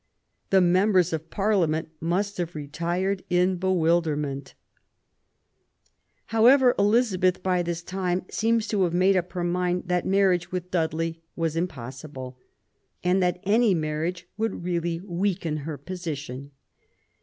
The 0.49 0.61
members 0.61 1.13
of 1.13 1.29
Parliament 1.29 1.89
must 1.99 2.37
have 2.39 2.55
retired 2.55 3.23
in 3.29 3.57
bewilderment. 3.57 4.55
PROBLEMS 6.27 6.53
OF 6.55 6.59
THE 6.59 6.65
REIGN. 6.65 6.73
77 6.73 6.75
However, 6.75 6.75
Elizabeth, 6.83 7.43
by 7.43 7.61
this 7.61 7.83
time, 7.83 8.25
seems 8.27 8.67
to 8.69 8.81
have 8.85 8.95
made 8.95 9.15
up 9.15 9.31
her 9.33 9.43
mind 9.43 9.83
that 9.85 10.07
marriage 10.07 10.51
with 10.51 10.71
Dudley 10.71 11.21
was 11.35 11.55
im 11.55 11.67
^ 11.67 11.69
possible, 11.69 12.39
and 13.03 13.21
that 13.21 13.41
any 13.43 13.75
marriage 13.75 14.27
would 14.37 14.63
really 14.63 14.99
weaken 15.01 15.57
her 15.57 15.77
position. 15.77 16.49